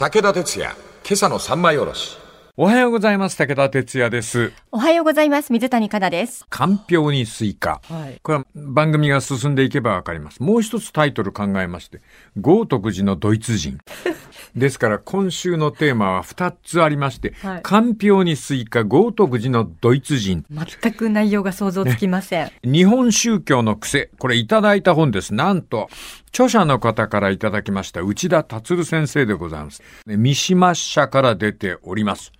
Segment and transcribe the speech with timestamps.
[0.00, 2.16] 武田鉄矢、今朝の三枚おろし。
[2.56, 3.36] おはようございます。
[3.36, 4.52] 武田鉄矢です。
[4.70, 5.52] おはようございます。
[5.52, 6.46] 水谷加奈です。
[6.48, 7.80] かんぴょうにスイカ。
[7.82, 8.20] はい。
[8.22, 10.40] これは番組が進んでいけばわかります。
[10.40, 12.00] もう一つタイトル考えまして、
[12.36, 13.78] 豪徳寺のドイツ人。
[14.54, 20.44] ですから今週のテーマは二つありまして、はいかんぴょうにスイカ、豪徳寺のドイツ人。
[20.48, 22.52] 全く内容が想像つきません。
[22.62, 24.10] 日本宗教の癖。
[24.18, 25.34] これいただいた本です。
[25.34, 25.88] なんと、
[26.28, 29.82] 著者の方からいただきました内田達先生でございます。
[30.06, 32.32] ね三島社から出ております。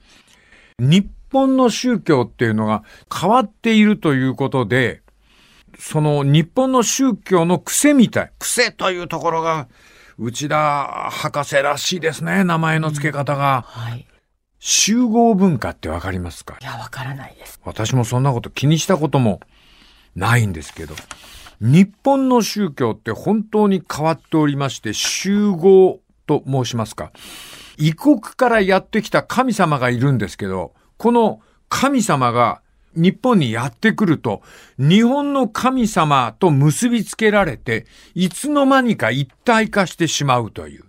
[0.79, 2.85] 日本の宗教っていうのが
[3.15, 5.03] 変わっているということで、
[5.79, 8.33] その日本の宗教の癖みたい。
[8.39, 9.69] 癖というところが、
[10.19, 12.45] 内田博士らしいですね。
[12.45, 13.65] 名前の付け方が。
[13.67, 14.07] はい。
[14.61, 16.57] 集合文化ってわかりますか？
[16.61, 17.61] いや、わからないです。
[17.65, 19.41] 私もそんなこと気にしたことも
[20.17, 20.97] ないんですけど、
[21.61, 27.13] 日本の宗教って本当に変わっておりまして、集合と申しますか。
[27.77, 32.61] 異国からやってきた神様がいるんですけど、この神様が
[32.95, 34.43] 日本にやってくると、
[34.79, 40.85] 日本の神様と結びつけられて、いつの間にか一体化してしまうという。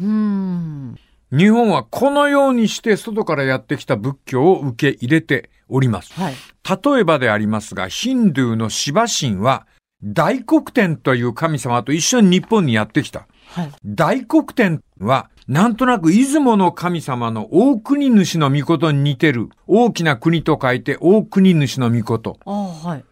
[0.00, 0.98] うーん。
[1.30, 6.12] 日本はこのようにして外からやってきた仏教を受け入れております。
[6.14, 6.34] はい。
[6.64, 9.66] 例えばでありますが、ヒンドゥーのシバ神は、
[10.02, 13.26] 大黒天という神様と一緒に日本にやってきた。
[13.48, 13.72] はい。
[13.84, 19.48] 大黒天は、なんとなく出雲の神様の大国主の御事に似てる。
[19.66, 22.38] 大きな国と書いて大国主の御事。
[22.44, 23.04] ああ、はい。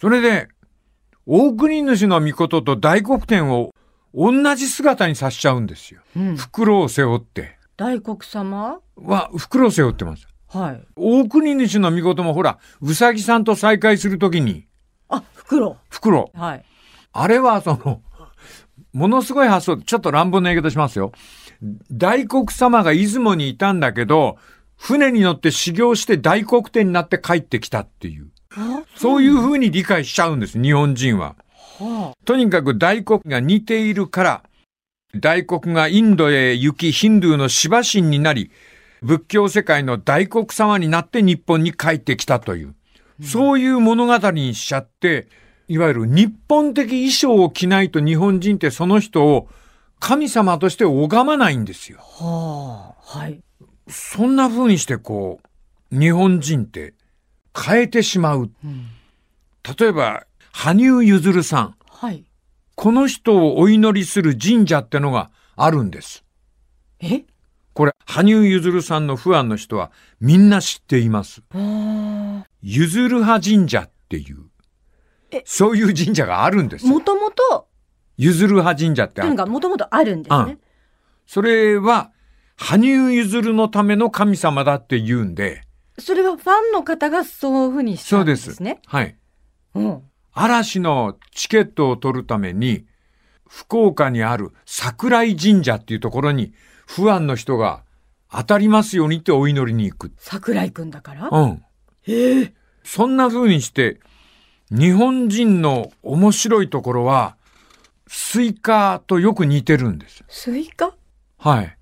[0.00, 0.46] それで、
[1.26, 3.74] 大国主の御事と大黒天を
[4.14, 6.02] 同じ姿にさしちゃうんですよ。
[6.16, 6.36] うん。
[6.36, 7.58] 袋を背負って。
[7.76, 8.78] 大黒様？
[8.94, 10.28] は、袋を背負ってます。
[10.46, 10.86] はい。
[10.94, 14.67] 大国主の御事もほら、うさぎさんと再会するときに、
[15.08, 15.76] あ、袋。
[15.88, 16.30] 袋。
[16.34, 16.64] はい。
[17.12, 18.02] あれはその、
[18.92, 21.12] ものすごい発想、ちょっと乱暴な言い方しますよ。
[21.90, 24.38] 大黒様が出雲にいたんだけど、
[24.76, 28.30] 船に乗って修行して大黒天になって帰ってきたっていう。
[28.56, 31.36] あそういう風に理解しちゃうんです、日本人は。
[31.78, 34.42] はとにかく大黒が似ているから、
[35.14, 38.50] 大黒がインドへ行きヒンドゥーのシバ神になり、
[39.02, 42.74] 仏教世界の大黒様になって日本に帰ってきたという、
[43.22, 45.28] そういう物語にしちゃって、
[45.66, 49.48] いわゆる日本的衣装を着ないと日本人ってその人を
[50.00, 51.98] 神様として拝まないんですよ。
[52.00, 52.24] あ。
[52.24, 53.18] はあ。
[53.18, 53.42] はい。
[53.88, 55.40] そんな風にしてこ
[55.92, 56.94] う、日本人って
[57.56, 58.50] 変えてしまう。
[58.64, 58.86] うん。
[59.78, 61.74] 例えば、羽生結弦さん。
[61.90, 62.24] はい。
[62.74, 66.24] この人をお祈りする神社ってのがあるんです。
[67.00, 67.24] え？
[67.78, 71.42] これ、羽生結弦さんのファンの人はみんな知っています。
[71.54, 74.46] あゆずる派神社っていう
[75.30, 76.90] え、そういう神社があるんですあ。。
[76.90, 77.68] もともと、
[78.16, 79.28] ゆずる派神社ってある。
[79.28, 80.58] というのがもともとあるんですね。
[81.24, 82.10] それは、
[82.56, 85.62] 羽生結弦のための神様だって言うんで、
[86.00, 88.32] それはファンの方がそういうふうにしたそうんで。
[88.32, 88.80] ですすね。
[88.86, 89.16] はい。
[89.76, 90.02] うん。
[90.32, 92.86] 嵐のチケットを取るために、
[93.48, 96.52] 福岡にある桜井神社っていうところに、
[96.88, 97.82] ファンの人が
[98.30, 100.12] 当たりますようにってお祈りに行く。
[100.16, 101.28] 桜井くんだから？
[101.30, 101.62] うん。
[102.06, 104.00] ええそんな風にして、
[104.70, 107.36] 日本人の面白いところは、
[108.06, 110.24] スイカとよく似てるんです。
[110.28, 110.94] スイカ？
[111.36, 111.76] はい。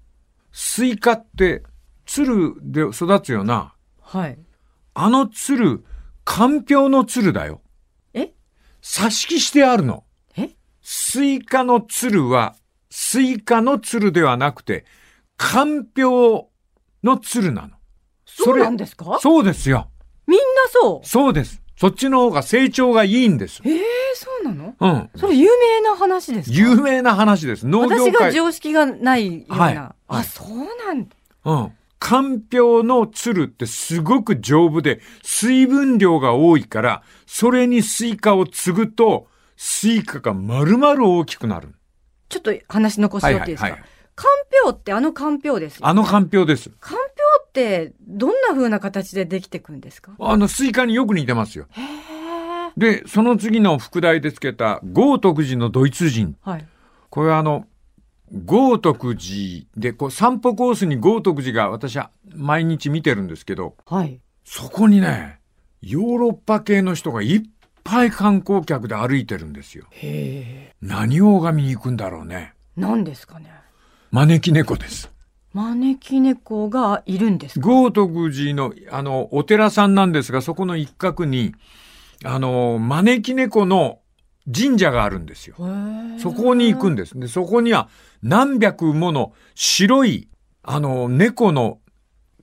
[0.51, 1.63] スイカって、
[2.05, 3.75] 蔓で育つよな。
[4.01, 4.39] はい。
[4.95, 5.85] あの蔓、
[6.25, 7.61] かんぴょうの蔓だよ。
[8.13, 8.33] え？
[8.83, 10.03] 挿し木してあるの。
[10.37, 10.51] え？
[10.83, 12.57] スイカの蔓は、
[12.99, 14.87] スイカの蔓ではなくて、
[15.37, 16.49] かんぴょ
[17.03, 17.77] うの蔓なの。
[18.25, 19.19] そうなんですか？
[19.21, 19.91] そうですよ。
[20.27, 21.07] みんなそう？
[21.07, 21.61] そうです。
[21.77, 23.61] そっちの方が成長がいいんです。
[23.67, 23.83] ええ
[24.15, 24.75] そうなの？
[24.81, 25.11] うん。
[25.15, 26.57] それ有名な話ですか？
[26.57, 27.67] 有名な話です。
[27.67, 28.33] 農業私が界。
[28.33, 29.57] 常識がないような。
[29.59, 31.15] はいはいあ、そうなんだ。
[31.45, 31.73] うん。
[31.99, 39.29] かんぴょうの蔓ってすごく丈夫で、水分量が多いから、それにスイカを継ぐと、
[39.59, 41.75] スイカが丸々大きくなる。
[42.29, 46.71] ちょっと話残してよっていいですか、はいはいはいかんぴょうってあのかんぴょうですよね、あのかんぴょうです。
[46.81, 46.99] かんぴょ
[47.45, 50.13] うってどんな風な形でできてくんですか？
[50.19, 51.67] あのスイカによく似てますよ。
[52.79, 56.35] で、その次の副題でつけた、豪徳寺のドイツ人。
[56.41, 56.67] はい。
[57.11, 57.67] これはあの、
[58.47, 64.19] 豪徳寺で、こう散歩コースに豪徳寺が私は毎日見てるんですけど、はい。
[64.45, 65.41] そこにね、
[65.83, 67.43] ヨーロッパ系の人がいっ
[67.87, 69.87] ぱい観光客で歩いてるんですよ。
[70.81, 72.55] 何を拝みに行くんだろうね。
[72.77, 73.51] 何ですかね
[74.11, 75.11] 招き猫です。
[75.53, 77.67] 招き猫がいるんですか？
[77.67, 81.55] 豪徳寺の、あの、お寺さんなんですが、そこの一角に、
[82.25, 84.01] あの、招き猫の
[84.55, 85.57] 神社があるんですよ。
[86.19, 87.19] そこに行くんです。
[87.19, 87.89] で、そこには
[88.23, 90.29] 何百もの白い
[90.63, 91.79] あの、猫の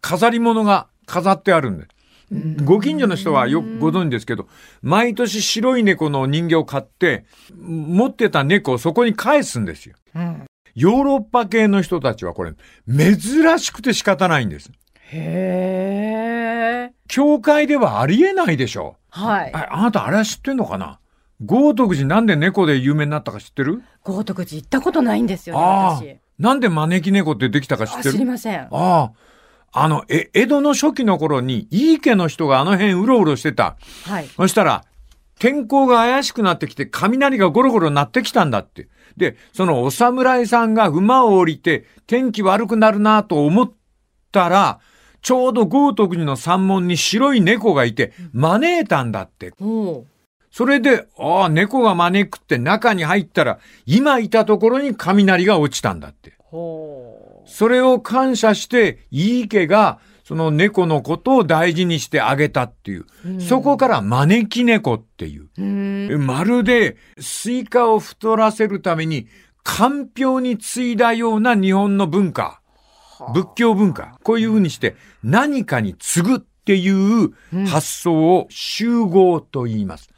[0.01, 1.87] 飾り物が飾ってあるんで。
[2.63, 4.47] ご近所の人はよくご存知ですけど、
[4.81, 7.25] 毎年白い猫の人形を買って、
[7.59, 9.95] 持ってた猫をそこに返すんですよ。
[10.15, 10.45] うん。
[10.75, 12.53] ヨーロッパ系の人たちはこれ、
[12.87, 14.71] 珍しくて仕方ないんです。
[15.11, 16.93] へえ。
[17.07, 18.95] 教会ではありえないでしょ。
[19.09, 19.51] はい。
[19.53, 20.99] ああなたあれは知ってんのかな？
[21.45, 23.83] 豪徳寺なんで猫で有名になったか知ってる？
[24.03, 26.19] 豪徳寺行ったことないんですよね、私。。
[26.39, 28.11] なんで招き猫ってできたか知っあてる？
[28.13, 28.61] 知りません。
[28.61, 29.11] ああ。
[29.73, 33.75] あの、え、江戸の初期の頃に、井伊家の人があの辺うろうろしてた。
[34.05, 34.27] はい。
[34.27, 34.85] そしたら、
[35.39, 38.87] 天候が怪しくなってきて、雷がゴロゴロ鳴ってきたんだって。
[39.17, 43.71] で、そのお侍さんが馬を降りて、天気悪くなるなと思っ
[44.31, 44.79] たら、
[45.21, 49.53] ちょうど豪徳寺の山門に白い猫がいて、招いたんだって。
[49.59, 50.07] おう
[50.51, 56.33] それで、ああ、猫が招くって中に入ったら、今いたところに雷が落ちたんだって。
[57.53, 63.05] ほそれを感謝して、井伊家が、その猫のことを大事にしてあげたっていう。
[63.37, 63.41] う。
[63.41, 65.49] そこから招き猫っていう。
[65.57, 65.61] う。
[65.61, 65.63] う
[66.17, 66.25] ん。
[66.25, 69.27] まるで、スイカを太らせるために、
[69.63, 72.61] かんぴょうに継いだような日本の文化。
[73.33, 74.17] 仏教文化。
[74.23, 77.33] こういうふうにして、何かに継ぐっていう
[77.67, 80.09] 発想を集合と言います。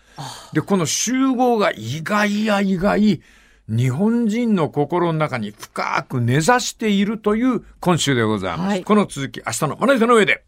[0.54, 3.22] で、この集合が意外や意外、
[3.68, 8.70] 日本人の心の中に深く根ざしているという今週でございます。
[8.70, 10.44] はいこの続き、明日のまな板の上で。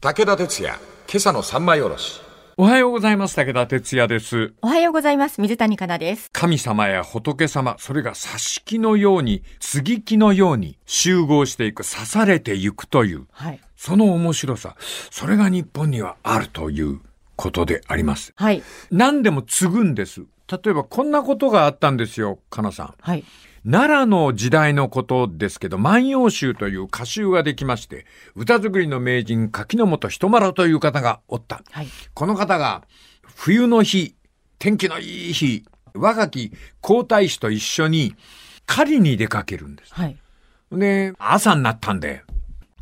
[0.00, 2.20] 武田鉄矢、今朝の三枚おろし。
[2.56, 3.34] おはようございます。
[3.34, 4.54] 武田哲也です。
[4.62, 5.40] おはようございます。
[5.40, 6.30] 水谷香奈です。
[6.30, 13.60] 神様や仏様、それが挿し木のように、継ぎ木のように集合していく、刺されていくという、はい。
[13.74, 14.76] その面白さ、
[15.10, 17.00] それが日本にはあるという
[17.34, 18.32] ことであります。
[18.36, 18.62] はい。
[18.92, 20.22] 何でも継ぐんです。
[20.50, 22.94] 例えばこんなことがあったんですよ、かなさん。
[23.00, 23.24] はい。
[23.64, 28.04] 奈良の時代のことですけど、万葉集という歌集ができまして、
[28.34, 31.62] 歌作りの名人、柿本人丸という方がおった。
[31.70, 31.88] はい。
[32.12, 32.82] この方が、
[33.22, 34.14] 冬の日、
[34.58, 35.64] 天気のいい日、
[35.94, 38.14] 若き皇太子と一緒に
[38.66, 39.94] 狩りに出かけるんです。
[39.94, 40.16] はい。
[40.70, 42.22] で、朝になったんで、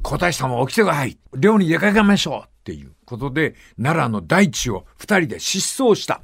[0.03, 1.17] 皇太子様起きてください。
[1.37, 6.23] 漁に出かけましょうっていうことで、奈良の大地を二人で失踪した。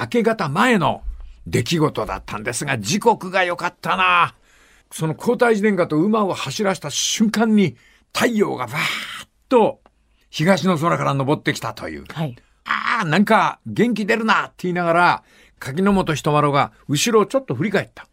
[0.00, 1.02] 明け方前の
[1.46, 4.34] 出来事だったんですが、時刻が良かったな。
[4.90, 7.76] その皇太子殿下と馬を走らせた瞬間に、
[8.14, 9.80] 太陽がバーッと
[10.30, 12.04] 東の空から昇ってきたという。
[12.08, 12.36] はい。
[12.64, 15.22] ああ、なんか元気出るなって言いながら、
[15.58, 18.06] 柿の本人丸が後ろをちょっと振り返った。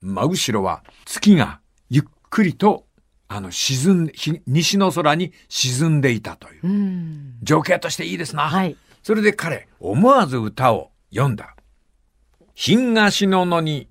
[0.00, 2.86] 真後ろは月がゆっくりと、
[3.28, 4.12] あの、沈ん
[4.46, 6.66] 西の空に沈んでいたという。
[6.66, 7.38] うん。
[7.42, 8.48] 情景としていいですな。
[8.48, 8.76] はい。
[9.02, 11.54] それで彼、思わず歌を読んだ。
[12.54, 13.88] 東の野に、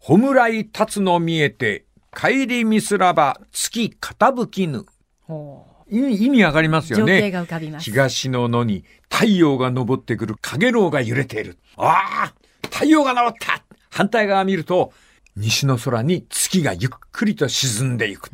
[0.00, 1.84] 弔い立つの見えて、
[2.14, 4.86] 帰りみすらば月傾きぬ。
[5.22, 6.98] ほ意味意味わかりますう。
[6.98, 7.18] よね。
[7.18, 7.84] 情景が浮かびます。
[7.84, 11.58] 東の野に太陽が昇ってくる影楼が揺れている。
[11.76, 12.34] ああ
[12.70, 14.92] 太陽が昇った反対側見ると、
[15.36, 18.30] 西の空に月がゆっくりと沈んでいく。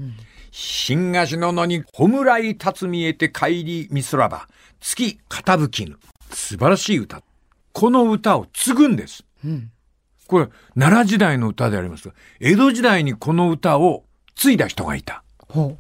[0.51, 4.49] 東の野に弔い立つ見えて帰りみすらば、
[4.81, 5.99] 月傾きぬ。
[6.31, 7.23] 素晴らしい歌。
[7.73, 9.25] この歌を継ぐんです。
[9.45, 9.71] うん。
[10.27, 14.05] これ、奈良時代の歌でありますが、江戸時代にこの歌を
[14.35, 15.23] 継いだ人がいた。
[15.49, 15.77] ほ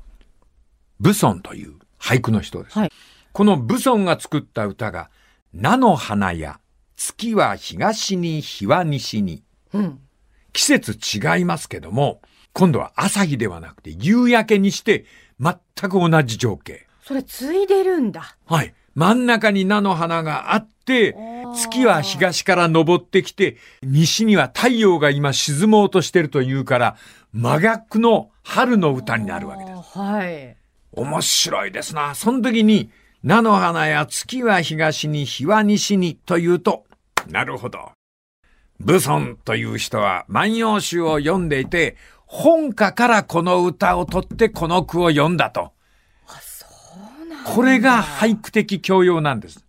[1.01, 2.79] 武尊という俳句の人です。
[2.79, 2.91] はい
[3.33, 5.11] この武尊が作った歌が、
[5.55, 6.61] 菜の花や
[6.97, 9.43] 月は東に日は西に。
[9.73, 9.79] う。
[9.79, 10.01] うん。
[10.53, 12.21] 季節違いますけども、
[12.53, 15.07] 今度は朝日ではなくて夕焼けにして
[15.41, 15.55] 全
[15.91, 16.87] く同じ情景。
[17.03, 18.37] それ、ついでるんだ。
[18.45, 18.75] はい。
[18.95, 21.17] 真ん中に菜の花があって、
[21.55, 26.97] 月は東から昇ってきて、西には太陽が今沈もうとしてるというから、
[27.33, 29.99] 真逆の春の歌になるわけです。
[29.99, 30.57] はい。
[30.93, 32.15] 面白いですな。
[32.15, 32.91] その時に、
[33.23, 36.85] 菜の花や月は東に日は西にというと、
[37.31, 37.93] なるほど。
[38.81, 41.97] 武尊という人は万葉集を読んでいて、
[42.27, 45.73] 本歌からこの歌を取ってこの句を読んだと。
[47.45, 49.65] これが俳句的教養なんです。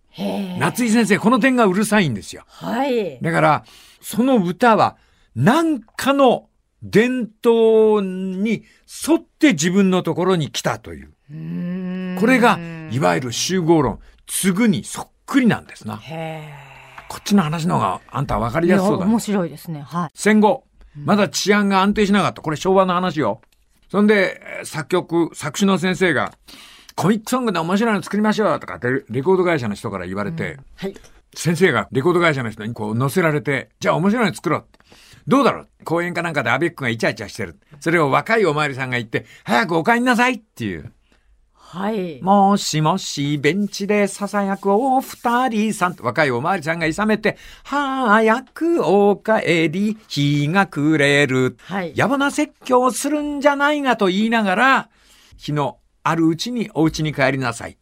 [0.58, 2.44] 夏井先生、この点がうるさいんですよ。
[2.46, 3.20] はい。
[3.20, 3.64] だから、
[4.00, 4.96] その歌は、
[5.34, 6.48] 何かの
[6.82, 8.64] 伝統に
[9.08, 11.08] 沿って自分のところに来たという。
[11.30, 12.58] うこれが、
[12.90, 15.96] いわゆる集合論、継ぐにそっくりなんですな。
[15.96, 16.54] へえ。
[17.08, 19.20] こっちの話の方があんた分かりやすそうだね面。
[19.20, 19.82] 白いですね。
[19.82, 20.10] はい。
[20.14, 20.64] 戦後、
[20.94, 22.42] まだ治安が安定しなかった。
[22.42, 23.40] これ昭和の話よ。
[23.90, 26.32] そんで、えー作曲、作詞の先生が、
[26.96, 30.94] コミックソングで面白いの作りましょうとかってレコード会社の人から言われて、はい。
[31.34, 34.78] 先生がレコード会社の人にこう乗せられて、じゃあ面白いの作ろうって。
[35.26, 35.68] どうだろう？
[35.84, 37.58] 公園かなんかでアベックがイチャイチャしてる。
[37.80, 40.92] それを若いおまわりさんが言って、早くお帰りなさいっていう。
[41.54, 42.22] はい。
[42.22, 51.56] もしもし、ベンチで囁くお二人さんと若いおまわりさんがいさめて、早くお帰り、日が暮れる。
[51.62, 51.94] はい。
[51.96, 54.88] 野暮な説教をするんじゃないがと言いながら、
[55.36, 57.76] 日のあるうちにお家に帰りなさい。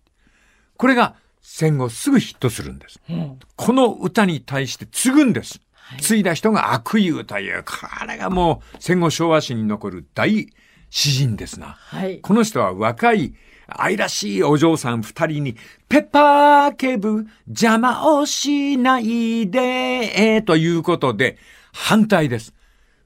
[0.78, 3.00] これが戦後すぐヒットするんです。
[3.10, 5.60] うんこの歌に対して継ぐんです。
[5.74, 7.72] はい継いだ人が悪友という、こ
[8.06, 10.48] れがもう戦後昭和史に残る大
[10.88, 11.76] 詩人ですな。
[11.78, 12.20] はい。
[12.20, 13.34] この人は若い
[13.66, 15.56] 愛らしいお嬢さん二人に、
[15.88, 21.38] ペッパーケブ邪魔をしないで、ということで
[21.72, 22.54] 反対です。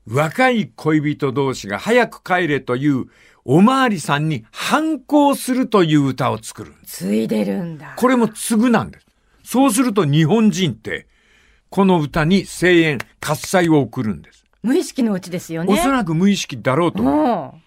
[0.06, 3.06] 若い恋人同士が早く帰れという
[3.48, 6.74] おまわりさんに反抗するという歌を作る。
[6.84, 7.94] ついでるんだ。
[7.96, 9.06] これも継ぐなんです。
[9.44, 11.06] そうすると日本人って、
[11.70, 14.44] この歌に声援、喝采を送るんです。
[14.64, 15.72] 無意識のうちですよね。
[15.72, 17.14] おそらく無意識だろうと思う。
[17.14, 17.60] も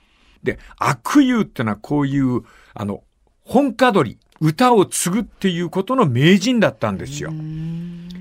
[0.43, 2.41] で、悪友ってのはこういう、
[2.73, 3.03] あの、
[3.45, 7.31] 本家取り、歌を継ぐっていうことの名人だったんですよ。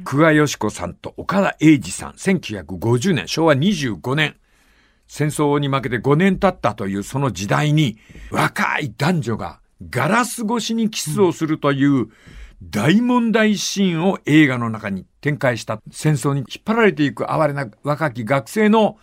[0.05, 4.37] 久我義子さんと岡田英二さん、1950年、昭和25年。
[5.09, 7.99] 戦争に負けて5年経ったというその時代に、
[8.31, 9.61] 若い男女が
[9.91, 12.09] ガラス越しにキスをするという
[12.63, 18.99] 大問題シーンを映画の中に展開した戦争に引っ張られていく哀れな若き学生の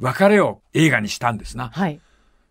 [0.00, 1.68] 別れを映画にしたんですなう。。
[1.68, 2.00] はい。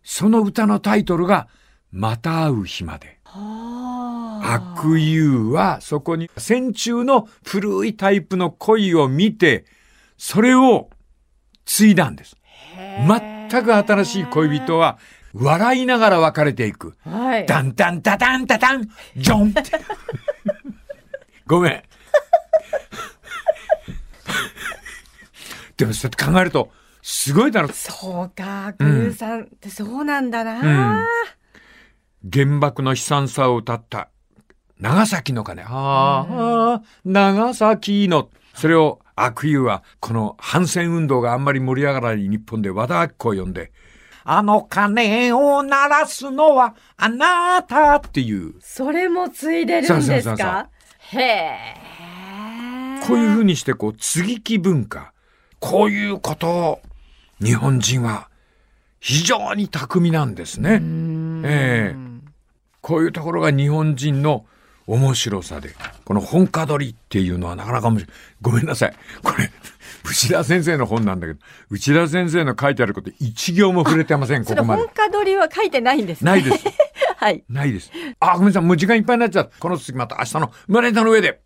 [0.04, 1.48] その歌のタイトルが、
[1.92, 3.20] また会う日まで。
[3.24, 4.78] はあ。
[4.78, 9.66] 悪友はそこに戦中の古いタイプの恋を見て、
[10.18, 10.90] それを
[11.66, 12.38] 継いだんです。
[13.50, 14.98] 全く新しい恋人は
[15.34, 16.96] 笑いながら別れていく。
[17.04, 17.46] はい。
[17.46, 19.64] ダンダンダダンダダン、ジョンって。
[21.46, 21.84] ごめん。
[25.78, 27.70] でもそうやって考えると、すごいだろ。
[27.70, 31.08] そうか、グーさんってそうなんだな、
[32.34, 34.10] 原爆の悲惨さを歌った
[34.80, 35.64] 長崎の鐘。
[35.64, 38.30] ああ、長崎の。
[38.58, 43.72] それを悪友は、この反戦運動があんまり盛り上がらない日本で和田アキ子を呼んで、
[44.24, 50.70] あの鐘を鳴らすのはあなたっていう、それもついでるんですか？
[51.12, 51.58] へえ。
[53.08, 55.14] こういうふうにしてこう、継ぎ木文化。
[55.60, 56.82] こういうことを
[57.42, 58.30] 日本人は
[59.00, 60.82] 非常に巧みなんですね。
[61.46, 62.08] ええ
[62.82, 64.46] こういうところが日本人の
[64.88, 65.76] 面白さで、
[66.06, 68.16] この本家取りっていうのはなかなか面白い。
[68.42, 68.94] ごめんなさい。
[69.22, 69.52] これ、
[70.06, 71.40] 内田先生の本なんだけど、
[71.70, 74.92] 内田先生の書いてあること一行も触れてません、ここまで本。
[74.94, 76.32] 家取りは書いてないんですね。
[76.32, 76.64] ないです。
[77.18, 77.44] はい。
[77.50, 77.92] ないです。
[78.22, 78.64] あ、ごめんなさい。
[78.64, 79.60] もう時間いっぱいになっちゃった。
[79.60, 81.42] この続きまた明日の胸ネタの上で。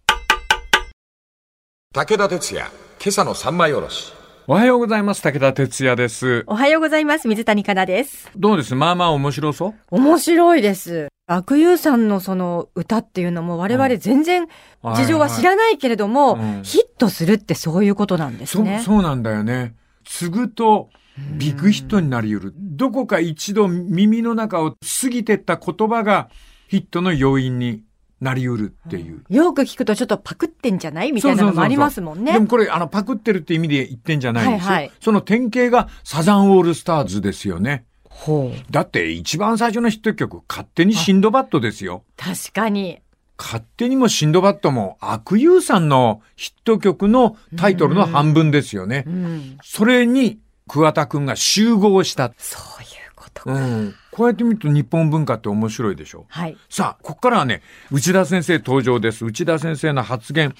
[1.93, 2.67] 武田鉄矢、
[3.03, 4.20] 今朝の三枚おろし。
[4.47, 5.21] おはようございます。
[5.21, 6.43] 武田哲也です。
[6.47, 7.27] おはようございます。
[7.27, 8.31] 水谷香奈です。
[8.35, 8.73] どうです？
[8.73, 9.73] まあまあ面白そう？
[9.91, 11.09] 面白いです。
[11.27, 14.47] 悪友さんのその歌っていうのも我々全然
[14.83, 18.81] 事情は知らないけれども、はいはいうんヒットするってそういうことなんですそう、ね。
[18.83, 19.75] そうなんだよね。
[20.05, 20.89] 継ぐと、
[21.37, 22.53] ビッグヒットになり得る。
[22.57, 24.71] どこか一度耳の中を
[25.01, 26.29] 過ぎてった言葉が
[26.67, 27.83] ヒットの要因に
[28.21, 29.23] なり得るっていう。
[29.29, 32.33] よく聞くとちょっとパクってんじゃないみたいなのもありますもんね。
[32.33, 34.67] でもこれ、あの、パクってるって意味で言ってんじゃないんですよ。
[34.67, 37.85] はいはいその典型がサザンオールスターズですよね。
[38.03, 38.71] ほう。
[38.71, 42.03] だって一番最初のヒット曲、勝手にシンドバッドですよ。
[42.17, 42.99] 確かに。
[43.37, 49.05] 勝手にもシンドバッドも阿久悠さんのヒット曲のタイトルの半分ですよね。
[49.07, 49.57] うん。
[49.63, 52.31] それに桑田くんが集合した。
[52.37, 53.53] そういうことか。
[53.53, 53.95] うん。
[54.11, 56.25] こうやって見ると日本文化って面白いでしょ？
[56.29, 56.57] はい。
[56.69, 59.25] さあ、ここからはね、内田先生登場です。
[59.25, 60.53] 内田先生の発言、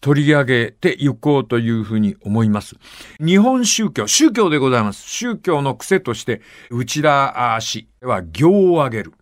[0.00, 2.76] 取り上げていこうというふうに思います。
[3.18, 5.02] 日本宗教、宗教でございます。
[5.08, 9.12] 宗教の癖として、内田氏は行を挙げる。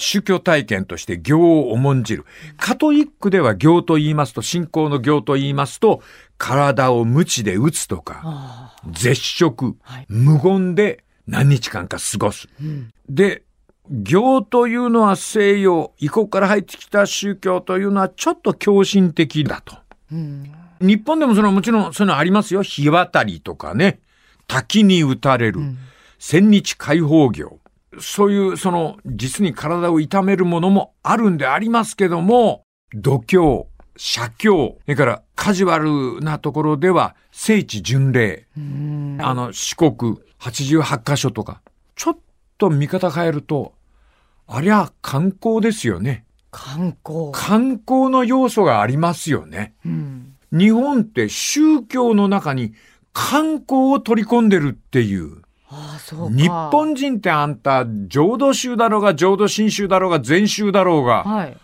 [0.00, 2.24] 宗教体験として行を重んじる。
[2.56, 6.02] カトリックでは行と言いますと、信仰の行と言いますと、
[6.36, 12.48] 体を鞭で打つとか、あ絶食、はい無言で何日間か過ごす。
[13.08, 13.42] で、
[13.90, 19.76] 行というのは西洋、異国から入ってきた宗教というのはちょっと狂信的だと。
[20.10, 20.52] うん。
[20.80, 22.62] 日本でもそのもちろんそういうのありますよ。
[22.62, 24.00] 日渡りとかね。
[24.46, 25.60] 滝に打たれる。
[26.18, 27.58] 千日解放業。
[28.00, 32.62] そういうその実に体を痛めるものもあるんでありますけども、
[32.94, 33.66] 度胸、
[33.96, 38.46] 写経、それからカジュアルなところでは聖地巡礼。
[38.56, 39.18] うん。
[39.20, 41.62] あの、四国88カ所とか、
[41.94, 42.18] ちょっ
[42.58, 43.74] と見方変えると、
[44.46, 46.24] ありゃ観光ですよね。
[46.50, 47.30] 観光。
[47.32, 49.74] 観光の要素がありますよね。
[49.84, 50.34] うん。
[50.52, 52.72] 日本って宗教の中に
[53.12, 55.42] 観光を取り込んでるっていう。
[55.68, 56.36] ああ、そうか。
[56.36, 61.56] 日本人ってあんた、浄土宗だろうが、浄土真宗だろうが、禅宗だろうが、はい。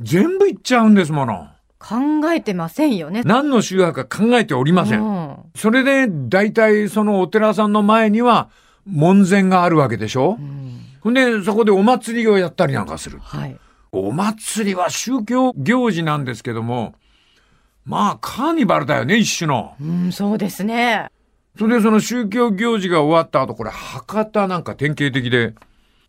[0.00, 1.48] 全部行っちゃうんですもの。
[1.80, 1.96] 考
[2.30, 3.22] えてませんよね。
[3.24, 5.02] 何の宗派か考えておりません。
[5.02, 8.50] うんそれで、大体そのお寺さんの前には、
[8.86, 10.36] 門前があるわけでしょ？
[10.38, 13.18] うんほんで、そこでお祭りをやったりなんかする。
[13.18, 13.56] はい。
[13.90, 16.94] お祭りは宗教行事なんですけども、
[17.86, 19.74] まあ、カーニバルだよね、一種の。
[19.80, 21.08] うん、そうですね。
[21.58, 25.54] それでその宗教行事が終わった後、これ博多なんか典型的で、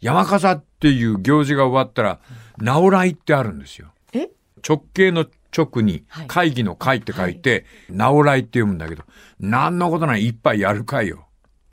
[0.02, 2.20] 山笠っていう行事が終わったら、
[2.58, 3.88] 直来ってあるんですよ。
[4.14, 4.30] え？
[4.68, 9.04] 直系の直にはい会議の会って書いて、直来って読むんだけど、
[9.40, 11.28] 何のことない一杯やる会よ。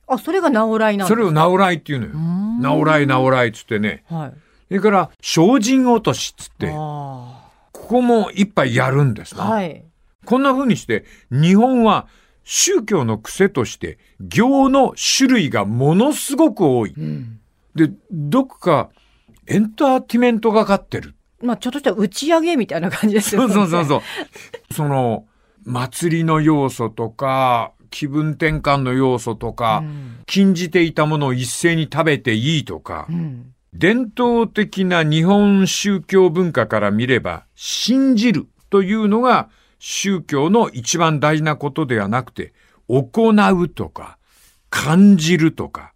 [0.07, 2.13] あ、それが直来なんそれを直来っていうのよ。
[2.15, 4.05] ん直来直来っつってね。
[4.09, 4.33] はい。
[4.69, 9.47] それから、精進落としっつって、あここも一杯やるんですな。
[9.47, 9.85] あはい。
[10.25, 12.07] こんな風にして、日本は
[12.45, 16.95] 宗教の癖として、行の種類がものすごく多い。
[16.97, 17.41] うん。
[17.75, 18.91] で、どっか
[19.47, 21.15] エンターテイメントがかってる。
[21.41, 23.55] まあ、ちょっとした打ち上げみたいな感じですよね。
[23.55, 24.75] そうそうそう。
[24.75, 25.27] その、
[25.65, 33.55] 祭りの要素とか、気分転換の要素とか、うん禁じていたものを一斉に食べていいとか、うん。
[33.73, 42.53] 伝統的な日本宗教文化から見れば、信じるというのが宗教の一番大事なことではなくて、
[42.89, 44.19] 行うとか、
[44.69, 45.95] 感じるとか、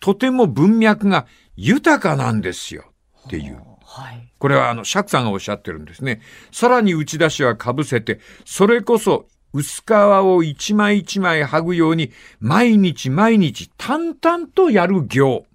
[0.00, 2.84] とても文脈が豊かなんですよ
[3.26, 3.62] っていう。
[3.94, 4.28] はい。
[4.40, 6.20] これはあの、釈さんがおっしゃってるんですね。
[6.50, 12.10] さらに打ち出しは被せて、それこそ薄皮を一枚一枚剥ぐように、
[12.40, 15.46] 毎日毎日淡々とやる行。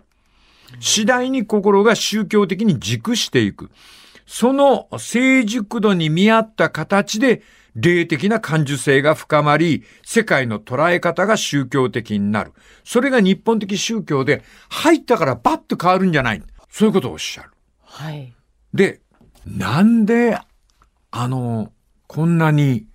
[0.80, 3.72] 次第に心が宗教的に熟していく。
[4.26, 7.42] その成熟度に見合った形で、
[7.76, 12.54] 霊的な感受性が深まり、世界の捉え方が宗教的になる。
[12.86, 16.42] それが日本的宗教で、入ったからバッと変わるんじゃない。
[16.70, 17.50] そういうことをおっしゃる。
[17.90, 18.34] はい。
[18.74, 19.02] で、
[19.46, 20.40] なんで、
[21.12, 21.72] あの、
[22.08, 22.86] こんなに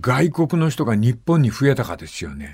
[0.00, 2.52] 外国の人が日本に増えたかですよね。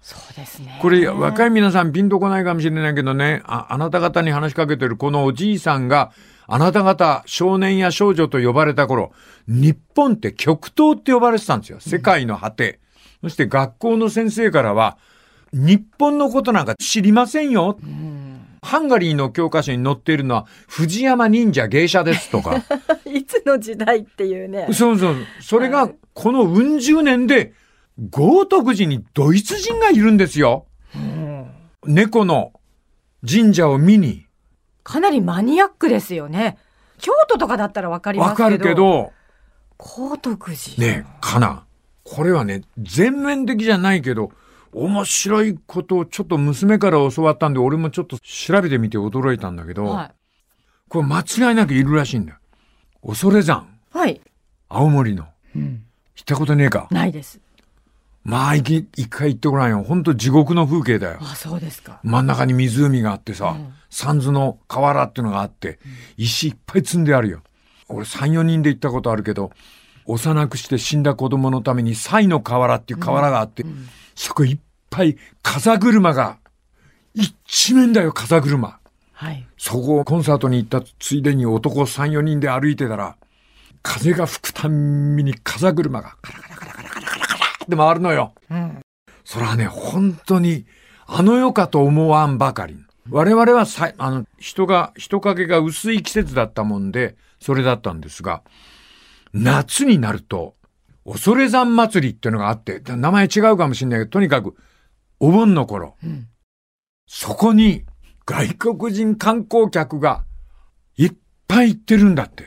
[0.00, 0.78] そうですね。
[0.80, 6.12] これ、若い皆さんピンとこないかもしれないけどね、ああなた方に話しかけてるこのおじいさんが、
[6.46, 9.12] あなた方少年や少女と呼ばれた頃、
[9.48, 11.78] 日本って極東って呼ばれてたんですよ。
[11.80, 12.80] 世界の果て。
[13.20, 14.96] そして学校の先生からは、
[15.52, 17.76] 日本のことなんか知りませんよ。
[18.66, 22.64] ハンガリーの教科書に載っているのは、藤山忍者芸者ですとか。
[23.06, 24.66] いつの時代っていうね。
[24.72, 25.16] そうそう。
[25.40, 27.54] それが、このうん十年で、
[28.10, 30.66] 豪徳寺にドイツ人がいるんですよ。
[31.86, 32.54] 猫の
[33.26, 34.26] 神社を見に。
[34.82, 36.58] かなりマニアックですよね。
[36.98, 38.44] 京都とかだったらわかりますけど。
[38.44, 38.74] わかるけ。
[38.74, 39.12] ど、
[39.76, 40.84] 高徳寺。
[40.84, 41.64] ねえ、かな。
[42.02, 44.32] これはね、全面的じゃないけど、
[44.76, 50.12] 面白いことをちょっと娘から教わったんで、俺もちょっと調べてみて驚いたんだけど、は
[50.88, 52.38] これ間違いなくいるらしいんだよ。
[53.04, 53.98] 恐山、い。
[53.98, 54.20] はい。
[54.68, 55.26] 青森の。
[55.54, 55.82] うん。
[56.14, 56.88] 行ったことねえか。
[56.90, 57.40] ないです。
[58.22, 59.82] まあ、一回行ってごらんよ。
[59.82, 61.18] ほんと地獄の風景だよ。
[61.22, 62.00] あ、そうですか。
[62.02, 65.78] 真ん中に湖があってさ、うん三途の河原っていうのがあって、
[66.18, 67.40] 石いっぱい積んであるよ。
[67.88, 69.52] 俺三、四人で行ったことあるけど、
[70.04, 73.64] 幼くして死んだ子供のために西の河原っていう河原があって、
[74.14, 74.58] そこいっ
[74.90, 76.38] ぱい風車が、
[77.14, 78.78] 一面だよ、風車。
[79.12, 79.46] はい。
[79.56, 83.16] そこをコンサートに行ったついでに男三、四人で歩いてたら、
[83.82, 88.34] 風が吹くたんびに風車がカラカラカラカラカラカラカラって回るのよ。
[88.50, 88.80] うん。
[89.24, 90.66] それはね、本当に、
[91.06, 92.76] あの世かと思わんばかり。
[93.10, 98.42] 我々はさ、あの、人が、人影が薄い季節だったもんで、それだったんですが、
[99.32, 100.56] 夏になると、
[101.06, 104.56] 恐山祭りっていうのがあって、名前違うかもしれないけど、とにかく、
[105.20, 106.28] お盆の頃、うん
[107.08, 107.84] そこに
[108.24, 110.24] 外国人観光客が
[110.96, 111.12] いっ
[111.46, 112.44] ぱい行ってるんだって。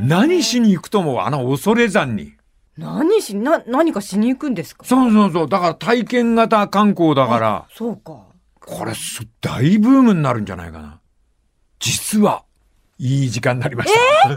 [0.00, 2.34] 何しに行くと思うあの恐山に。
[2.76, 4.84] 何し、な、何かしに行くんですか？
[4.84, 5.48] そうそうそう。
[5.48, 8.24] だから体験型観光だから、そうか。
[8.58, 10.98] これす、大ブームになるんじゃないかな。
[11.78, 12.44] 実は、
[12.98, 14.28] いい時間になりました。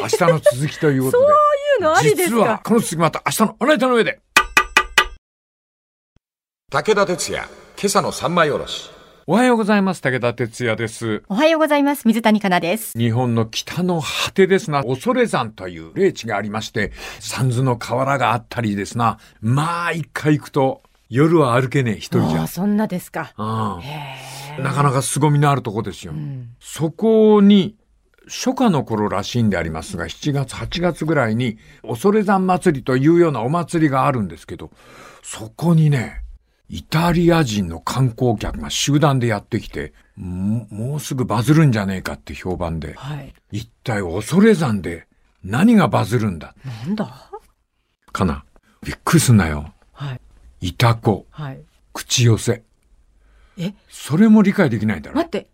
[0.00, 1.26] 明日の続きということで。
[1.26, 1.36] そうい
[1.78, 4.20] うのありです実は、かこの続きまた明日のあなたの上で。
[6.72, 8.92] 武田鉄矢、今朝の三枚おろし。
[9.26, 10.00] おはようございます。
[10.02, 11.24] 武田哲也です。
[11.28, 12.06] おはようございます。
[12.06, 12.96] 水谷香奈です。
[12.96, 19.18] 日本の北の果てですな、恐山という霊地がありまして、三途の河原があったりですな。
[19.40, 22.46] まあ、一回行くと、夜は歩けねえ、一人じゃああ、。
[22.46, 23.32] そんなですか。
[23.36, 26.12] なかなか凄みのあるとこですよ。
[26.12, 26.50] うん。
[26.60, 27.74] そこに、
[28.28, 34.70] 初夏の頃らしいんでありますが、7月、8月ぐらいに、恐山祭りというようなお祭りがあるんですけど、
[35.24, 36.22] そこにね、
[36.72, 43.34] イタリア人の観光客が集団でやってきて、ももうすぐバズるんじゃねえかって評判で、はい。
[43.50, 45.08] 一体恐山で
[45.42, 46.54] 何がバズるんだ？
[46.86, 47.28] なんだ？
[48.12, 48.44] かな？
[48.82, 49.72] びっくりすんなよ。
[49.92, 50.20] はい。
[50.60, 51.60] イタコ、はい。
[51.92, 52.62] 口寄せ。
[53.58, 55.26] え、それも理解できないだろ待。
[55.26, 55.48] って。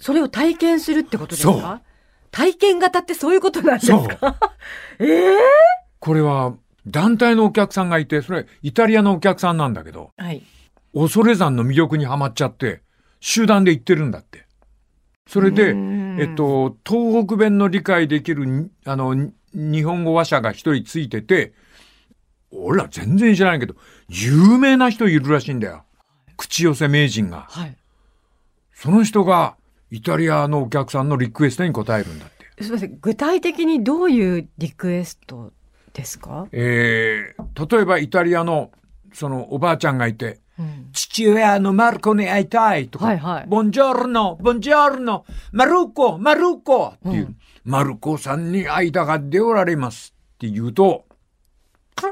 [0.00, 1.82] それを体験するってことですそうか
[2.30, 4.08] 体験型ってそういうことなんですそう。
[4.08, 4.38] か
[5.00, 5.36] ええ
[5.98, 6.54] これは
[6.86, 10.42] 団体のお客さんがいて、それイタリアのお客さんなんだけど、はい。
[10.94, 12.82] 恐山の魅力にはまっちゃって、
[13.20, 14.46] 集団で行ってるんだって。
[15.26, 21.54] それで、うんえっと、東北弁の理解できるに、あの、に日本語話者が一人ついてて、
[22.50, 23.74] 俺ら全然知らないけど、
[24.08, 25.84] 有名な人いるらしいんだよ。
[26.36, 27.46] 口寄せ名人が。
[27.48, 27.76] はい。
[28.72, 29.56] その人が、
[29.90, 32.62] イタリアのお客さんのリクエストに答えるんだって。
[32.62, 32.98] すみません。
[33.00, 35.52] 具体的にどういうリクエスト
[35.94, 36.46] ですか？
[36.52, 38.70] えー、例えばイタリアの、
[39.14, 40.90] そのおばあちゃんがいて、うん。
[40.92, 51.06] 父親のマルコに会いたいとか、はいはいボンジョルノ、ボンジョルノ、マルコ、マルコっていう、うんマルコさんに間がでおられますって言うと、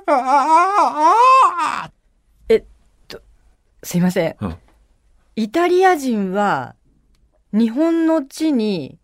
[0.07, 1.91] あ
[3.83, 4.37] すいません。
[4.41, 4.57] うん
[5.37, 6.75] イタリア人は
[7.53, 8.99] 日本の地に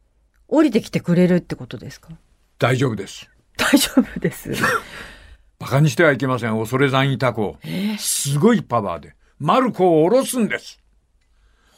[0.47, 2.11] 降りてきてくれるってことですか？
[2.59, 3.31] 大丈夫です。
[3.59, 4.51] 大丈夫です。
[5.59, 6.59] バカにしてはいけません。
[6.59, 7.59] 恐山イタコ。
[7.99, 9.14] すごいパワーで。
[9.38, 10.81] マルコを下ろすんです。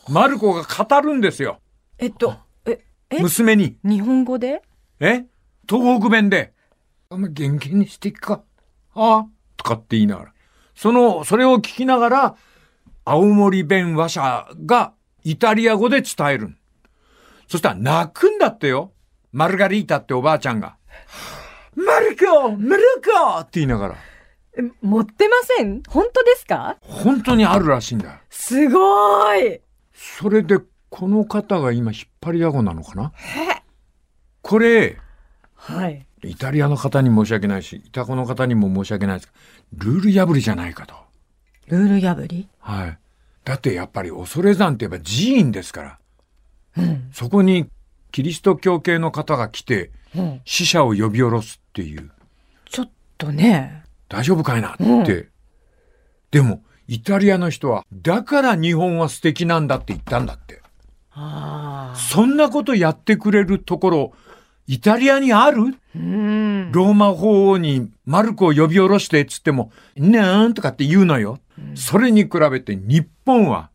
[0.09, 1.61] マルコが語るんですよ。
[1.99, 3.21] えっと、え、え？
[3.21, 3.77] 娘に。
[3.83, 4.63] 日本語で？
[5.01, 5.25] え？
[5.69, 6.53] 東北弁で。
[7.11, 8.43] お前元気にしていくか。
[8.95, 10.33] ああとかって言いながら。
[10.75, 12.37] その、それを聞きながら、
[13.05, 14.93] 青森弁話者が
[15.25, 16.57] イタリア語で伝える。
[17.49, 18.93] そしたら泣くんだってよ。
[19.33, 20.77] マルガリータっておばあちゃんが。
[21.85, 23.97] マルコマルコって言いながら。
[24.59, 25.83] え持ってません？
[25.89, 26.77] 本当ですか？
[26.83, 28.13] 本当にあるらしいんだよ。
[28.29, 29.61] すごい
[29.95, 33.13] それで、この方が今引っ張りだこなのかな？
[34.43, 34.99] これ、
[35.55, 36.07] はい。
[36.23, 39.33] イタリアの方に申し訳ないし、イタコの方にも申し訳ないですが、
[39.75, 40.95] ルール破りじゃないかと。
[41.69, 42.49] ルール破り？
[42.59, 42.99] はい。
[43.45, 45.99] だってやっぱり恐山って言えば寺院ですから。
[46.79, 47.11] うん。
[47.13, 47.69] そこに
[48.11, 50.41] キリスト教系の方が来て、うん。
[50.45, 52.11] 死者を呼び下ろすっていう、
[52.69, 53.85] ちょっとね。
[54.09, 54.85] 大丈夫かいなって。
[54.85, 55.27] うん
[56.31, 60.63] でも、イタリアの人は、だから日本は素敵なんだって言ったんだって。
[61.97, 64.13] そんなことやってくれるところ、
[64.69, 65.77] イタリアにある？
[65.97, 66.71] うん。
[66.71, 71.41] ローマ法王にマルコを呼び下ろしてっつっても、なんとかって言うのよ。
[71.75, 73.71] それに比べて日本は、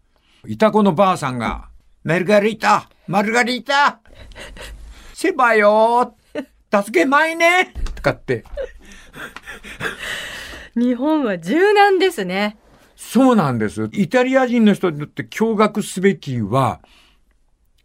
[0.48, 1.68] イタコのばあさんが、
[2.06, 4.00] マルガリータマルガリータ
[5.14, 6.16] セバよ
[6.84, 8.44] 助けまいねとかって。
[10.76, 12.58] 日本は柔軟ですね。
[12.96, 13.90] そうなんです。
[13.94, 16.82] イタリア人の人にとって驚愕すべきは、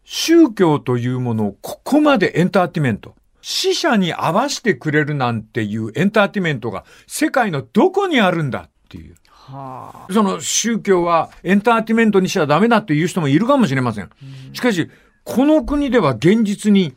[0.05, 9.15] 宗教というものをここまでエンターテイメント、死者に合わせてくれるなんていうエンターテイメントが世界のどこにあるんだっていう。
[9.29, 14.11] はその宗教はエンターテイメントにしちゃダメだっていう人もいるかもしれません。
[14.53, 14.91] しかし、
[15.25, 16.95] この国では現実に、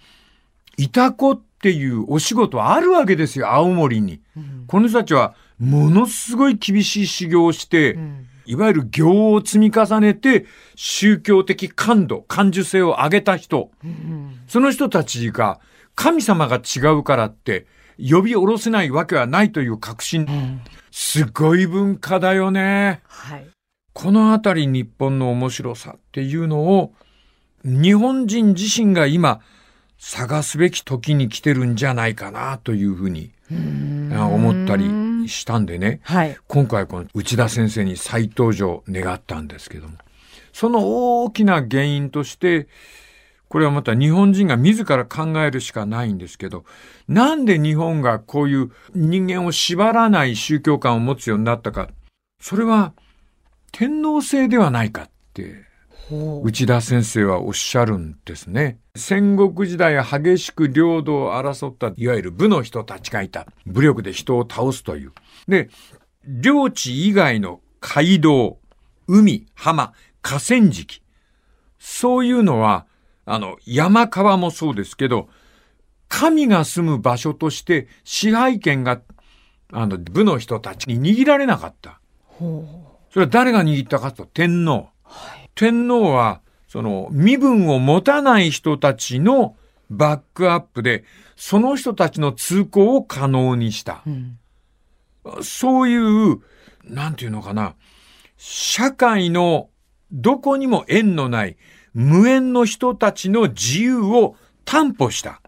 [0.77, 4.21] イタコっていうお仕事あるわけですよ、青森に。
[4.67, 10.45] この人たちは、ものすごい厳しい修行をして、んいわゆる行を積み重ねて、
[10.75, 13.71] 宗教的感度、感受性を上げた人。
[14.47, 15.59] その人たちが、
[15.95, 20.27] 神様が違うからって、呼び下ろせないわけはないという確信。
[20.91, 23.01] すごい文化だよね。
[23.07, 23.47] はい。
[23.93, 26.93] このあたり日本の面白さっていうのを、
[27.63, 29.39] 日本人自身が今、
[30.05, 33.31] 探すべき時に来てるんじゃないかなというふうに
[34.13, 36.01] あ思ったりしたんでね。
[36.03, 36.37] はい。
[36.45, 39.97] 今回この内田先生に再登場願ったんですけども、
[40.51, 42.67] その大きな原因として、
[43.47, 46.65] これはまた日本人が自ら考えるしかないんですけど、
[47.07, 51.87] なんで日本がこういう人間を縛らない宗教観を持つようになったか、
[52.41, 52.93] それは
[53.71, 55.63] 天皇制ではないかって、
[56.43, 58.79] 内田先生はおっしゃるんですね。
[58.95, 63.47] 戦国時代激しく領土を争った、いわゆる武の人たちがいた。
[63.65, 65.13] 武力で人を倒すという。
[65.47, 65.71] で、
[66.27, 68.59] 領地以外の街道、
[69.07, 71.01] 海、浜、河川敷。
[71.79, 72.85] そういうのは、
[73.25, 75.27] あの、山川もそうですけど、
[76.07, 79.01] 神が住む場所として支配権が、
[79.71, 81.99] あの、武の人たちに握られなかった。
[82.39, 84.89] それは誰が握ったかと天皇。
[85.55, 86.42] 天皇は、
[86.73, 89.55] その、身分を持たない人たちの
[89.91, 91.03] バックアップで、
[91.35, 94.01] その人たちの通行を可能にした。
[94.07, 94.39] うん
[95.43, 96.41] そういう、
[96.83, 97.75] なんていうのかな、
[98.37, 99.69] 社会の
[100.11, 101.57] どこにも縁のない
[101.93, 105.41] 無縁の人たちの自由を担保した。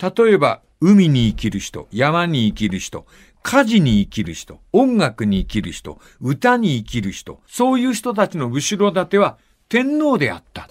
[0.00, 3.04] 例えば、海に生きる人、山に生きる人、
[3.42, 9.36] 家事に生きる人、音楽に生きる人、歌に生きる人、そういう人たちの後ろ盾は
[9.70, 10.68] 天皇であった。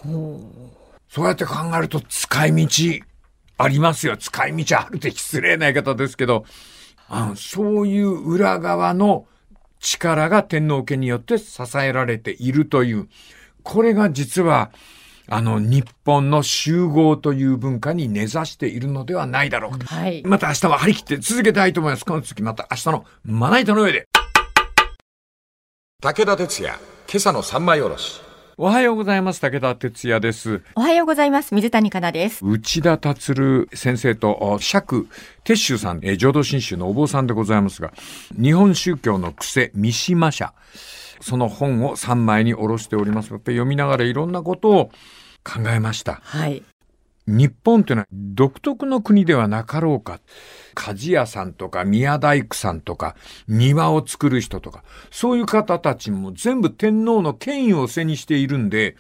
[1.08, 3.06] そうやって考えると使い道
[3.58, 4.18] ありますよ。
[4.18, 6.46] 使い道あるって失礼な言い方ですけど、
[7.08, 9.26] あのそういう裏側の
[9.80, 13.08] 力が天皇家によって支えられているという、
[13.64, 14.72] これが実は、
[15.28, 19.86] あの、日本の集合という文化に根ざしているのではないだろうか。
[19.86, 20.24] はい。
[20.26, 22.06] また明日は張り切って続けたいと思います。
[22.06, 24.08] この次また明日のまな板の上で。
[26.02, 28.29] 武田鉄矢、今朝の三枚おろし。
[28.62, 29.40] おはようございます。
[29.40, 30.62] 武田哲也です。
[30.76, 31.56] おはようございます。
[31.56, 32.46] 水谷香奈です。
[32.46, 33.32] 内田達
[33.74, 35.08] 先生とお釈
[35.46, 37.94] 鉄宗さん、えー浄土真宗のお坊さんでございますが、
[38.36, 40.54] 日本宗教の癖、三島社、
[41.22, 43.32] その本を3枚に下ろしております。
[43.32, 44.90] やっぱり読みながらいろんなことを
[45.46, 46.20] 考えました。
[46.22, 46.62] はい。
[47.28, 50.20] 日本というのは独特の国ではなかろうか。
[50.76, 53.16] 鍛冶屋さんとか宮大工さんとか
[53.48, 58.96] 庭を作る人とかそういう方たちも全部天皇の権威を背にしているんで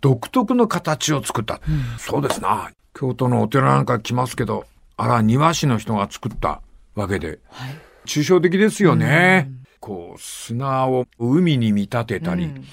[0.00, 1.60] 独特の形を作った。
[1.98, 2.70] そうですな。
[2.94, 4.66] 京都のお寺なんか来ますけど
[4.96, 6.60] あら庭師の人が作った
[6.94, 7.38] わけで、
[8.06, 9.48] 抽象的ですよね。
[9.80, 12.64] こう砂を海に見立てたり、うん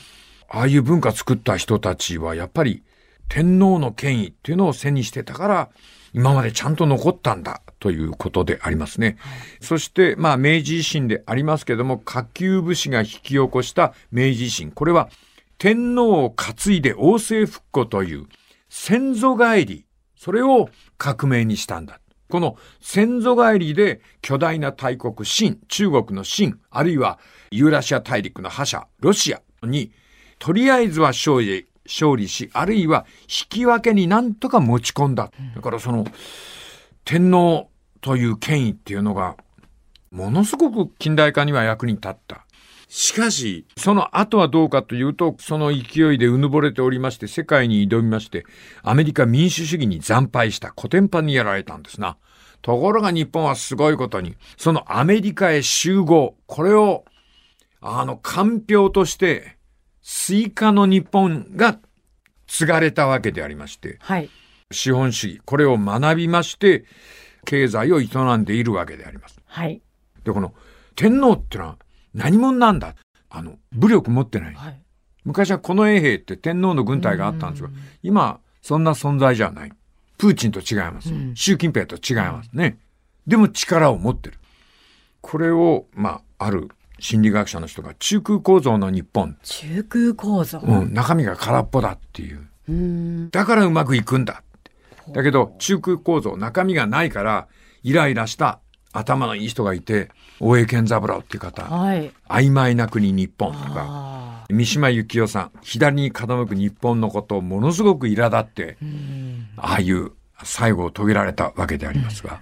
[0.49, 2.83] ああいう文化作った人たちはやっぱり
[3.27, 5.69] 天皇の権威っていうのを背にしてたから、
[6.15, 9.17] 今までちゃんと残ったんだということでありますね。
[9.59, 14.71] そして、まあ、明治維新でありますけども、下級武士が引き起こした明治維新。
[14.71, 15.09] これは、
[15.57, 18.27] 天皇を担いで王政復古という
[18.69, 19.85] 先祖返り。
[20.15, 21.99] それを革命にしたんだ。
[22.29, 27.19] この先祖返りで巨大な大国秦、中国の秦、あるいは
[27.51, 29.91] ユーラシア大陸の覇者、ロシアに、
[30.39, 35.31] とりあえずは勝利、勝利し、あるいは引き分けになんとか持ち込んだ。
[35.55, 36.05] だからその、
[37.03, 37.69] 天皇
[38.01, 39.37] という権威っていうのが、
[40.11, 42.45] ものすごく近代化には役に立った。
[42.87, 48.45] しかし、その後はどうかというと、その勢いでうぬぼれておりまして、世界に挑みまして、
[48.83, 52.17] アメリカ民主主義に惨敗した、コテンパンにやられたんですな。
[52.61, 57.05] ところが日本はすごいことに、そのアメリカへ集合、これを、
[57.81, 59.54] あの、かんぴょうとして、
[60.07, 61.79] スイカの日本が
[62.45, 64.29] 継がれたわけでありまして、はい。
[64.71, 66.85] 資本主義、これを学びまして、
[67.43, 69.41] 経済を営んでいるわけであります。
[69.47, 69.81] はい。
[70.23, 70.53] で、この
[70.95, 71.77] 天皇ってのは
[72.13, 72.93] 何者なんだ？
[73.31, 74.53] あの、武力持ってない。
[74.53, 74.79] はい。
[75.23, 77.69] 昔は近衛兵って天皇の軍隊があったんですが、
[78.03, 79.71] 今、そんな存在じゃない。
[80.19, 81.11] プーチンと違います。
[81.33, 82.77] 習近平と違いますね。
[83.25, 84.37] でも力を持ってる。
[85.21, 90.59] これを、まあ、ある心理学者の人が中空構造の日本、中空構造。
[90.59, 93.29] うん、中身が空っぽだっていう。
[93.31, 94.43] だからうまくいくんだ。
[95.11, 97.47] だけど、中空構造、中身がないから、
[97.83, 98.59] イライラした
[98.91, 102.11] 頭のいい人がいて、大江健三郎っていう方、はい。
[102.27, 108.77] 曖昧な国日本とか、あ三島由紀夫さん、左に傾く日本のことをものすごく苛立って、
[109.57, 110.11] ああいう
[110.43, 112.41] 最後を遂げられたわけでありますが、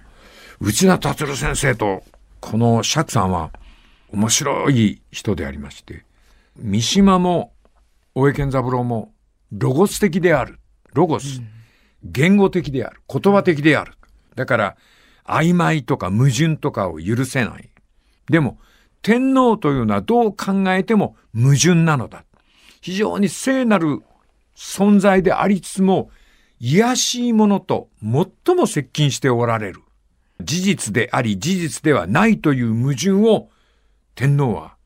[0.60, 2.02] 内田達先生と
[2.40, 3.50] この釈さんは
[4.12, 6.04] 面白い人でありまして、
[6.56, 7.52] 三島も
[8.14, 9.12] 大江健三郎も
[9.52, 10.58] ロゴス的である。
[10.92, 11.42] ロゴス。
[12.02, 13.00] 言語的である。
[13.08, 13.94] 言葉的である。
[14.36, 14.76] だから、
[15.24, 17.70] 曖昧とか矛盾とかを許せない。
[18.28, 18.58] でも、
[19.02, 22.24] 天皇というのはどう考えても矛盾なのだ。
[22.80, 24.02] 非常に聖なる
[24.56, 26.10] 存在でありつつも、
[26.60, 29.82] 癒しいものと最も接近しておられる。
[30.40, 33.48] 事実であり事実ではないという矛盾を
[34.14, 34.76] 天皇は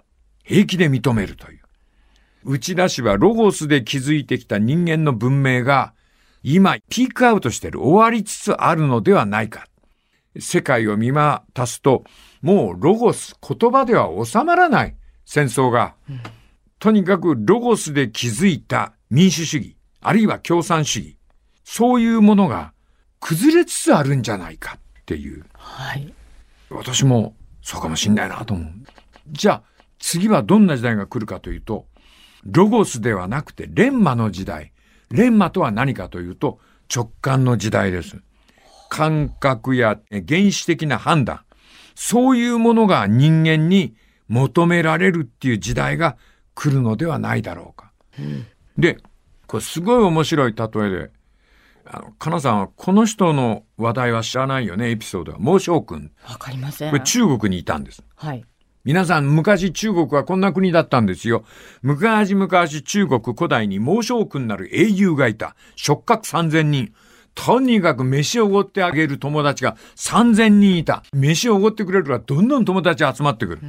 [0.42, 1.60] 平気で認めるという。
[2.44, 5.92] 内田氏はロゴスで築いてきた人間の文明が
[6.42, 9.66] 今ピークアウトしている終わりつつあるのではないか。
[10.38, 12.04] 世界を見渡すと
[12.42, 15.94] もうロゴス言葉では収まらない戦争が。
[16.78, 21.18] とにかくロゴスで築いた民主主義、あるいは共産主義、
[21.64, 22.72] そういうものが
[23.20, 25.44] 崩れつつあるんじゃないかっていう。
[25.54, 26.14] はい。
[26.70, 28.72] 私もそうかもしんないなと思う。
[29.30, 29.62] じゃあ
[29.98, 31.86] 次はどんな時代が来るかというと、
[32.44, 34.72] ロゴスではなくてレンマの時代。
[35.10, 36.60] レンマとは何かというと
[36.94, 38.20] 直感の時代です。
[38.90, 41.40] 感覚や原始的な判断。
[41.94, 43.94] そういうものが人間に
[44.28, 46.16] 求められるっていう時代が
[46.54, 47.92] 来るのではないだろうか。
[48.76, 48.98] で、
[49.46, 51.10] これすごい面白い例えで、
[51.86, 55.38] あの、かなさんはこの人の話題は知らないよね、エピソードは。
[55.38, 56.12] 孟章君。
[56.28, 56.90] わかりません。
[56.90, 58.02] これ中国にいたんです。
[58.14, 58.44] はい。
[58.84, 61.44] 皆さん、昔中国はこんな国だったんですよ。
[61.82, 65.56] 昔々中国古代に孟章君なる英雄がいた。
[65.76, 66.92] 触覚3000人。
[67.34, 71.04] とにかく飯をおごってあげる友達が3000人いた。
[71.12, 73.62] 飯をおごってくれるからどんどん友達集まってくる。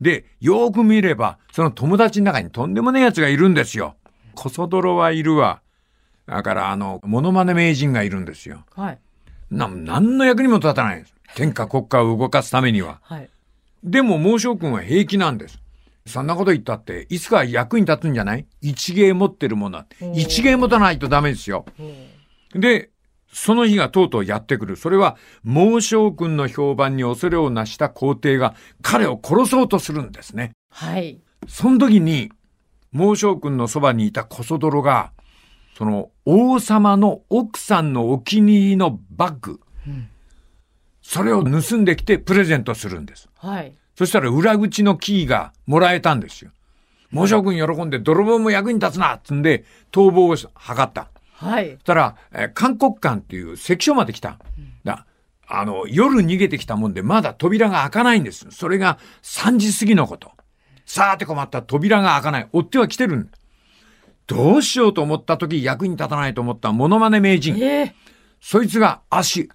[0.00, 3.96] で、よーく見れば、その友達の中にとんでもない奴がいるんですよ。
[4.34, 5.60] コソ泥はいるわ。
[6.26, 8.64] だから、あの、モノマネ名人がいるんですよ。
[8.74, 8.98] はい。
[9.50, 11.14] な、何の役にも立たないです。
[11.34, 13.00] 天下国家を動かすためには。
[13.02, 13.28] はい。
[13.82, 15.58] でも、孟章君は平気なんです。
[16.06, 18.46] そんなこと言ったって、いつか役に立つんじゃない？
[18.60, 19.86] 一芸持ってるものは。
[20.14, 21.64] 一芸持たないとダメですよ。
[22.54, 22.90] で、
[23.32, 24.76] その日がとうとうやってくる。
[24.76, 30.52] それは、孟章君の評判に恐れをなした皇帝が彼を殺そうとするんですね。
[30.70, 31.20] はい。
[31.48, 32.30] その時に、
[32.92, 35.12] 孟章君のそばにいたコソ泥が、
[35.78, 39.60] その王様の奥さんのお気に入りのバッグ、
[41.02, 43.28] それを盗んできてプレゼントするんです。
[43.36, 43.74] はい。
[43.96, 46.50] そしたら裏口のキーがもらえたんですよ。
[47.10, 51.08] 孟章君喜んで泥棒も役に立つなっつんで逃亡を図った。
[51.34, 51.76] はいそ。
[51.78, 54.38] したら、えー韓国館っていう関所まで来た。
[54.84, 55.06] だ
[55.46, 58.46] あの、夜逃げてきたもんで、まだ扉が開かないんです。
[58.50, 60.30] それが3時過ぎのこと。
[60.86, 62.48] さーて困った扉が開かない。
[62.52, 63.30] 追っては来てるんだ。
[64.26, 67.56] どうしようと思った時役に立たないと思ったモノマネ名人。
[67.62, 67.94] ええ
[68.40, 69.50] そいつが足、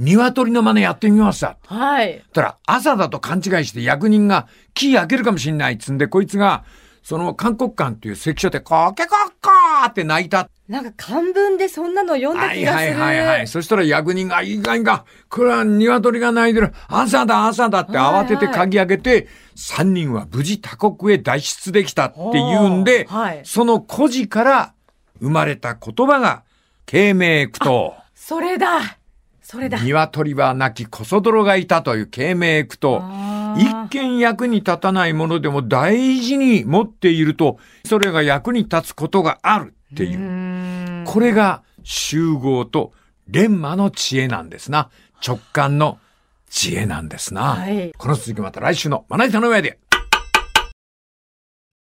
[0.00, 1.58] 鶏の真似やってみました。
[1.66, 2.24] はい。
[2.32, 6.64] たら朝だと勘違いして役人がキー開けるかもしんないっつんで、こいつが、
[7.02, 10.48] その韓国館っていう関所でコケコッコーって泣いた。
[10.68, 13.00] なんか漢文でそんなの読んだはいはい気がする。
[13.00, 13.46] はいはい。
[13.46, 16.72] そしたら役人が、いかんか、これは鶏が鳴いてる。
[16.88, 24.74] 朝だ朝だって慌てて鍵開けて、三人は無事他国へ脱出できたっていうんで、はいその故事から
[25.20, 26.44] 生まれた言葉が、
[26.86, 27.92] 慶明句読。
[28.14, 28.98] それだ
[29.50, 33.02] それだ鶏は亡きこそ泥がいたという慶明句と、
[33.58, 41.04] 一見役に立たないものでも大事に持っていると、それが役に立つことがあるっていうう。
[41.04, 42.92] これが集合と
[43.26, 44.88] 連魔の知恵なんですな。
[45.26, 45.98] 直感の
[46.48, 47.54] 知恵なんですな。
[47.56, 49.80] はいこの続きまた来週のまな板の上で。